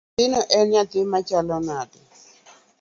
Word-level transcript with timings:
Nyathino 0.17 0.39
en 0.57 0.65
nyathi 0.71 0.99
machalo 1.11 1.57
nade? 1.67 1.99